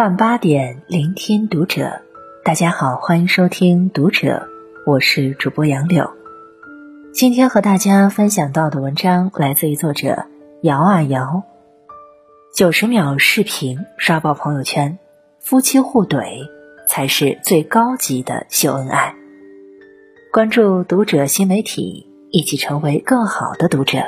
[0.00, 2.00] 晚八点，聆听读者。
[2.42, 4.48] 大家好，欢迎收听《读者》，
[4.90, 6.10] 我是主播杨柳。
[7.12, 10.24] 今天和大家分享到的文章来自于作者
[10.62, 11.42] 摇啊摇。
[12.56, 14.98] 九十秒视频刷爆朋友圈，
[15.38, 16.48] 夫妻互怼
[16.88, 19.14] 才是最高级的秀恩爱。
[20.32, 23.98] 关注《读者》新媒体，一起成为更好的读者。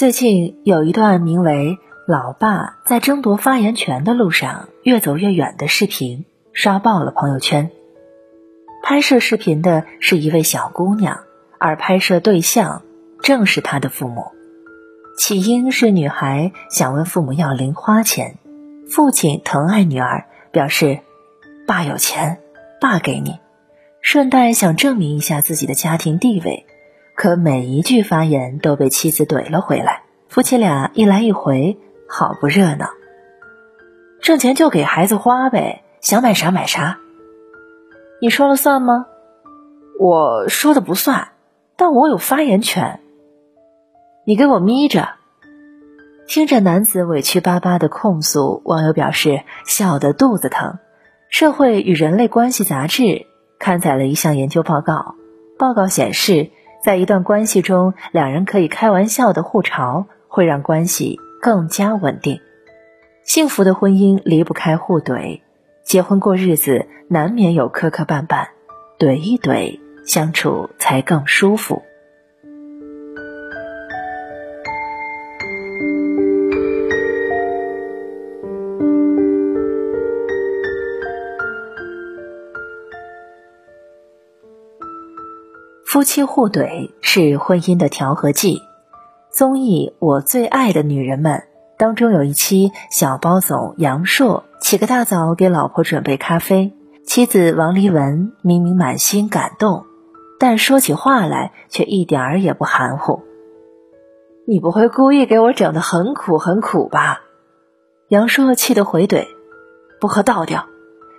[0.00, 1.78] 最近有一段名为
[2.08, 7.70] “老爸在争夺发言权的路上越走越远”的视频，刷爆了朋友圈。
[8.82, 11.24] 拍摄视频的是一位小姑娘，
[11.58, 12.80] 而拍摄对象
[13.20, 14.24] 正是她的父母。
[15.18, 18.38] 起因是女孩想问父母要零花钱，
[18.88, 21.00] 父亲疼爱女儿，表示
[21.68, 22.38] ：“爸有钱，
[22.80, 23.38] 爸给你。”
[24.00, 26.64] 顺带想证明一下自己的家庭地位。
[27.20, 31.76] 可每一句发言都被妻子怼了回来，夫妻俩一来一回，
[32.08, 32.88] 好不热闹。
[34.22, 36.98] 挣钱就给孩子花呗，想买啥买啥。
[38.22, 39.04] 你说了算吗？
[39.98, 41.32] 我说的不算，
[41.76, 43.00] 但我有发言权。
[44.24, 45.10] 你给我眯着。
[46.26, 50.78] 听着男子委屈巴巴的控诉，网友表示笑得肚子疼。
[51.28, 53.26] 社会与人类关系杂志
[53.58, 55.16] 刊载了一项研究报告，
[55.58, 56.48] 报告显示。
[56.82, 62.40] 在一段关系中，两人可以开玩笑的互嘲，会让关系更加稳定。
[63.22, 65.42] 幸福的婚姻离不开互怼，
[65.84, 68.46] 结婚过日子难免有磕磕绊绊，
[68.98, 71.82] 怼一怼，相处才更舒服。
[85.90, 88.62] 夫妻互怼是婚姻的调和剂。
[89.32, 91.38] 综艺《我最爱的女人们》
[91.76, 96.72] 当中有一期，小包总杨烁起个大早给老婆准备咖啡，
[97.04, 99.84] 妻子王丽文明明满心感动，
[100.38, 103.24] 但说起话来却一点儿也不含糊。
[104.46, 107.22] 你不会故意给我整的很苦很苦吧？
[108.06, 109.26] 杨烁气得回怼
[110.00, 110.66] ：“不喝倒掉。”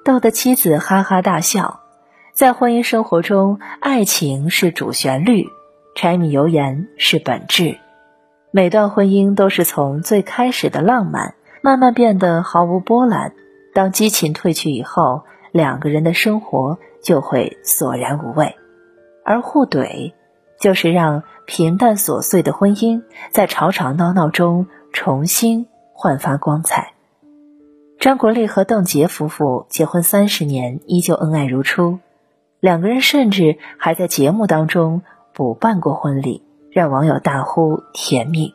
[0.06, 1.81] 逗得妻子哈哈大笑。
[2.34, 5.48] 在婚姻生活中，爱情是主旋律，
[5.96, 7.78] 柴米油盐是本质。
[8.52, 13.34] 每段婚姻都是从最开始的浪漫，慢慢变得毫无波澜。
[13.74, 18.56] 当激情褪去以后，两个人的生活就会索然无味。
[19.26, 20.14] 而互怼，
[20.60, 26.94] 就是让平淡琐碎的婚姻在吵吵闹闹中重新焕发光彩。
[28.00, 32.00] 张国立和邓婕夫妇结婚三十年，依旧恩爱如初。
[32.62, 35.02] 两个人甚至还在节目当中
[35.34, 38.54] 补办过婚礼，让网友大呼甜蜜。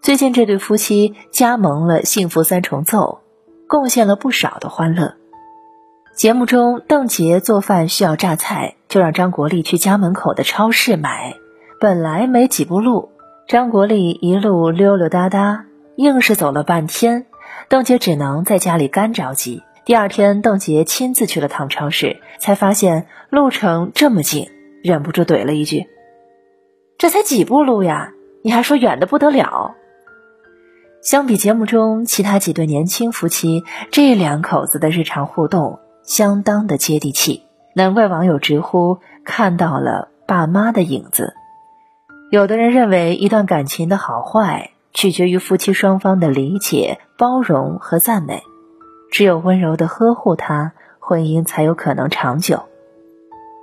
[0.00, 3.20] 最近这对夫妻加盟了《幸福三重奏》，
[3.68, 5.16] 贡献了不少的欢乐。
[6.14, 11.34] 节目中，邓婕做饭需要榨菜，就让张国立去家门口的超市买。
[11.80, 13.10] 本来没几步路，
[13.48, 15.64] 张国立一路溜溜达达，
[15.96, 17.26] 硬是走了半天，
[17.68, 19.64] 邓婕只能在家里干着急。
[19.90, 24.48] 第二天，邓婕亲自去了趟超市，才发现路程这么近，
[24.84, 25.88] 忍不住怼了一句
[26.96, 28.12] ：“这才几步路呀，
[28.44, 29.74] 你还说远的不得了。”
[31.02, 37.42] 相比节目中其他几对年轻夫妻，这两口子的日常互动相当的接地气，
[37.74, 41.34] 难怪网友直呼看到了爸妈的影子。
[42.30, 48.44] 有的人认为，一段感情的好坏取决于夫妻双方的理解、包容和赞美。
[49.10, 52.64] 只有温柔的呵护他，婚姻才有可能长久。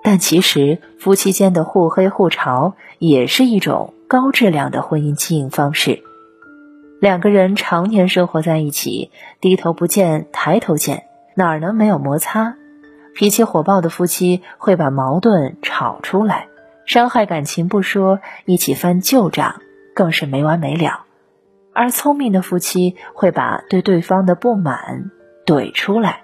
[0.03, 6.03] 但其实，夫妻间的互黑互嘲也是一种高质量的婚姻经营方式。
[6.99, 9.11] 两个人常年生活在一起，
[9.41, 11.03] 低头不见抬头见，
[11.35, 12.55] 哪能没有摩擦？
[13.13, 16.47] 脾气火爆的夫妻会把矛盾吵出来，
[16.85, 19.61] 伤害感情不说，一起翻旧账
[19.93, 21.05] 更是没完没了。
[21.73, 25.11] 而聪明的夫妻会把对对方的不满。
[25.47, 26.23] 怼出来，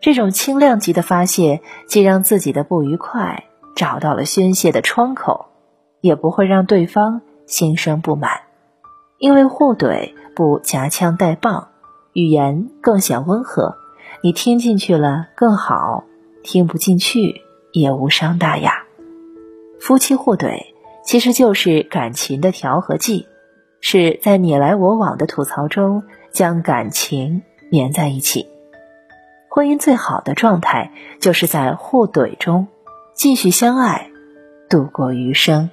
[0.00, 3.44] 这种轻量级的发泄，既让自己的不愉快
[3.76, 5.48] 找到了宣泄的窗口，
[6.00, 8.40] 也不会让对方心生不满。
[9.18, 11.68] 因为互怼不夹枪带棒，
[12.14, 13.76] 语言更显温和，
[14.22, 16.04] 你听进去了更好，
[16.42, 18.84] 听不进去也无伤大雅。
[19.78, 20.62] 夫妻互怼
[21.04, 23.26] 其实就是感情的调和剂，
[23.82, 26.02] 是在你来我往的吐槽中
[26.32, 28.48] 将感情粘在一起。
[29.56, 30.90] 婚姻最好的状态，
[31.20, 32.66] 就是在互怼中
[33.12, 34.10] 继续相爱，
[34.68, 35.70] 度过余生。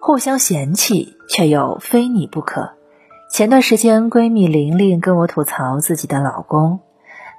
[0.00, 2.72] 互相嫌弃，却又非你不可。
[3.30, 6.80] 前段时间，闺蜜玲玲跟我吐槽自己的老公，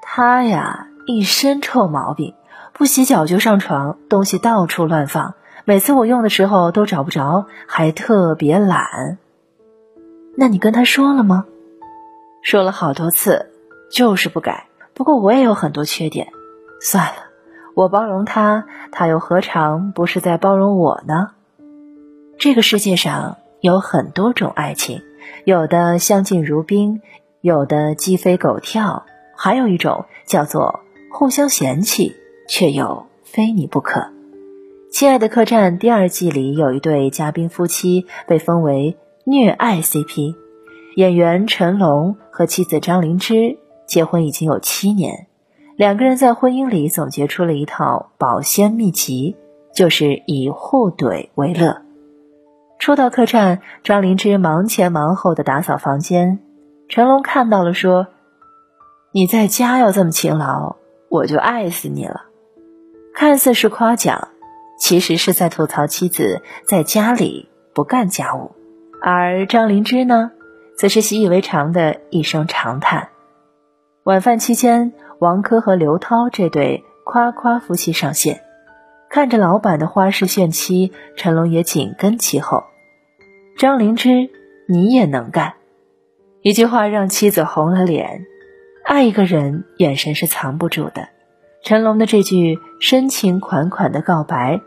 [0.03, 2.35] 他呀一身臭毛病，
[2.73, 9.19] 不洗脚就上床，东西到处乱放，每次我用的时候都找不着，还特别懒。
[10.35, 11.45] 那你跟他说了吗？
[12.41, 13.51] 说了好多次，
[13.91, 14.65] 就是不改。
[14.95, 16.27] 不过我也有很多缺点，
[16.81, 17.13] 算了，
[17.75, 21.29] 我包容他，他又何尝不是在包容我呢？
[22.39, 25.03] 这个世界上有很多种爱情，
[25.45, 27.01] 有的相敬如宾，
[27.39, 29.05] 有的鸡飞狗跳，
[29.37, 30.81] 还有一种叫做
[31.11, 32.15] 互相嫌弃，
[32.47, 34.09] 却又非你不可。
[34.91, 38.95] 亲爱的客栈第二季里有一对嘉宾夫妻被封为
[39.25, 40.35] 虐爱 CP，
[40.95, 43.57] 演员陈龙和妻子张灵芝
[43.87, 45.27] 结婚已经有七年，
[45.75, 49.35] 两个人在婚姻里总结出了一套保鲜秘籍，
[49.73, 51.81] 就是以互怼为乐。
[52.77, 56.39] 初到客栈，张灵芝忙前忙后的打扫房间。
[56.89, 58.07] 成龙看到了，说
[59.13, 60.75] ：“你在家要这么勤劳，
[61.09, 62.25] 我就爱死你了。”
[63.23, 64.27] 看似是夸奖，
[64.77, 68.51] 其实是在吐槽妻子在家里不干家务。
[69.01, 70.31] 而张灵芝呢，
[70.77, 73.11] 则是习以为常的一声长叹。
[74.03, 78.41] 晚饭期间，王珂和刘涛这对夸夸夫妻上线，
[79.09, 82.65] 看着老板的花式炫妻，成龙也紧跟其后。
[83.57, 84.29] 张灵芝，
[84.67, 85.53] 你也能干，
[86.41, 88.25] 一句话让妻子红了脸。
[88.83, 91.07] 爱一个人，眼神是藏不住的。
[91.63, 94.59] 成龙的这句深情款款的告白，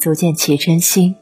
[0.00, 1.16] 足见其真心。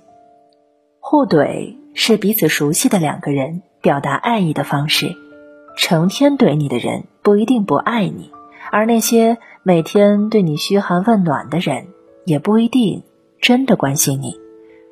[1.00, 5.16] 互怼是彼此熟悉的两个人表达爱意的方式。
[5.76, 8.30] 成天怼你的人不一定不爱你，
[8.70, 11.88] 而那些每天对你嘘寒问暖的人，
[12.24, 13.02] 也不一定
[13.40, 14.36] 真的关心你。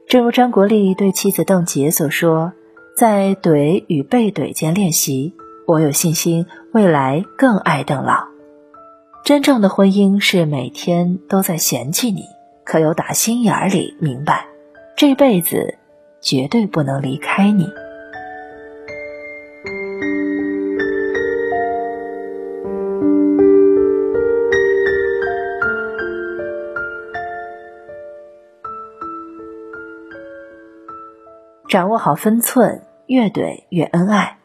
[0.09, 2.53] 正如张国立对妻子邓婕所说
[2.99, 5.35] ：“在怼与被怼间练习，
[5.69, 8.30] 我有信心未来更爱邓老。”
[9.25, 12.25] 真正的婚姻是每天都在嫌弃你，
[12.65, 14.47] 可又打心眼里明白，
[14.97, 15.79] 这辈子
[16.21, 17.69] 绝对不能离开你。
[31.69, 34.39] 掌握好分寸，越怼越恩爱。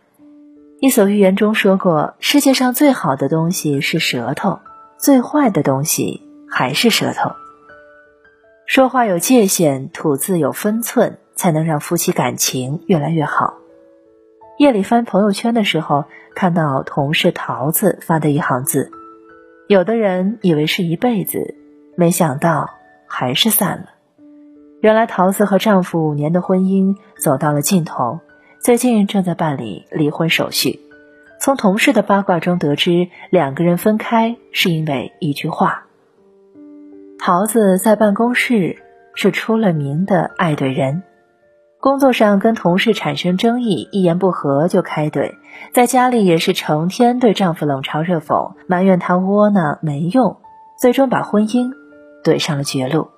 [0.79, 4.59] 伊索寓言中说过，世界上最好的东西是舌头，
[4.97, 7.31] 最坏的东西还是舌头。
[8.65, 13.55] 说话有界限，吐字有分寸，才能让夫妻感情越来越好。
[14.57, 18.89] 夜里翻朋友圈的时候，看到同事桃子发的一行字，
[19.67, 21.55] 有的人以为是一辈子，
[21.95, 22.69] 没想到
[23.05, 23.89] 还是散了。
[24.81, 28.19] 原来桃子和丈夫五年的婚姻走到了尽头，
[28.61, 30.79] 最近正在办理离婚手续。
[31.45, 35.83] 从同事的八卦中得知，两个人分开是因为一句话。
[37.19, 38.81] 桃子在办公室
[39.13, 41.03] 是出了名的爱怼人，
[41.79, 45.35] 工作上跟同事产生争议，一言不合就开怼；
[45.71, 50.37] 在家里也是成天对丈夫冷嘲热讽，埋怨他窝囊没用，
[50.81, 51.69] 最终把婚姻
[52.23, 53.09] 怼上了绝路。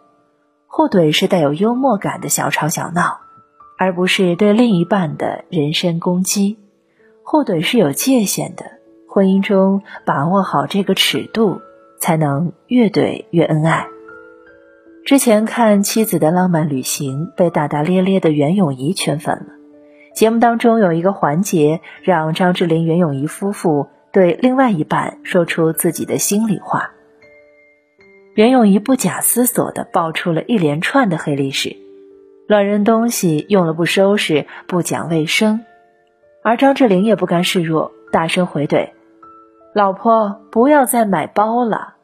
[0.67, 3.21] 互怼是带有幽默感的小吵小闹，
[3.79, 6.59] 而不是对另一半的人身攻击。
[7.29, 8.63] 互怼是有界限的，
[9.05, 11.59] 婚姻中把握好这个尺度，
[11.99, 13.87] 才能越怼越恩爱。
[15.03, 19.47] 之前看《妻子的浪漫旅行》，被大大咧咧的袁咏仪圈粉了。
[20.15, 26.91] 节目当中有一个环节，让张智霖、袁咏仪夫妇对另外一半说出自己的心里话。
[28.35, 31.75] 袁咏仪不假思索地爆出了一连串的黑历史：
[32.47, 35.65] 乱扔东西、用了不收拾、不讲卫生。
[36.43, 38.91] 而张智霖也不甘示弱，大声回怼
[39.73, 41.95] ：“老婆，不要再买包了。”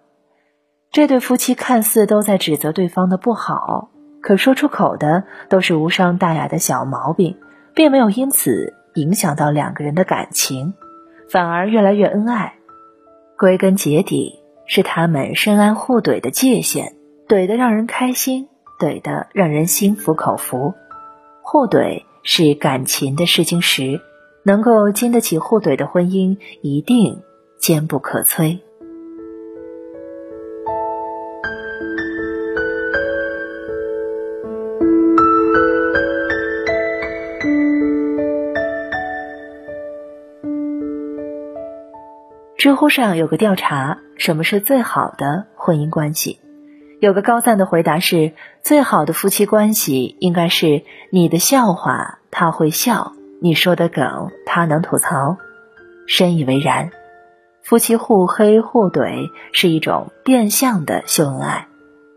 [0.91, 3.89] 这对夫妻看似都在指责对方的不好，
[4.21, 7.37] 可说出口的都是无伤大雅的小毛病，
[7.73, 10.73] 并没有因此影响到两个人的感情，
[11.29, 12.55] 反而越来越恩爱。
[13.37, 14.39] 归根结底。
[14.65, 16.93] 是他们深谙互怼的界限，
[17.27, 18.47] 怼得让人开心，
[18.79, 20.73] 怼得让人心服口服。
[21.41, 23.99] 互怼是感情的试金石，
[24.43, 27.21] 能够经得起互怼的婚姻一定
[27.57, 28.59] 坚不可摧。
[42.57, 46.39] 知乎上有个调查什么是最好的婚姻关系？
[47.01, 48.31] 有个高赞的回答是
[48.61, 53.13] 最好的夫妻关系应该是你的笑话他会笑。
[53.43, 55.35] 你说的梗他能吐槽。
[56.07, 56.91] 深以为然，
[57.61, 61.67] 夫妻互黑互怼是一种变相的秀恩爱。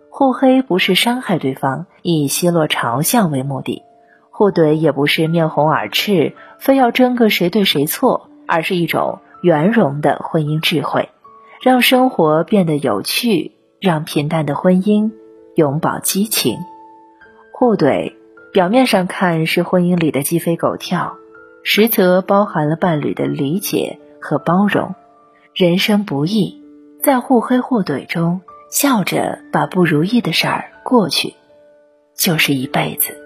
[0.08, 3.82] 互黑不是伤害对方，以奚落嘲笑为目的；
[4.30, 11.08] 互怼也不是面红耳赤，非要争个谁对谁错，而是一种圆融的婚姻智慧，
[11.60, 13.52] 让生活变得有趣。
[13.78, 15.12] 让平淡的婚姻
[15.54, 16.56] 永葆激情。
[17.52, 18.14] 互怼
[18.52, 21.18] 表面上看是婚姻里的鸡飞狗跳，
[21.62, 24.94] 实则包含了伴侣的理解和包容。
[25.54, 26.62] 人生不易，
[27.02, 31.34] 在互黑互怼中，笑着把不如意的事儿过去，
[32.14, 33.25] 就是一辈子。